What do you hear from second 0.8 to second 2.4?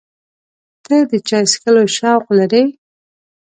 ته د چای څښلو شوق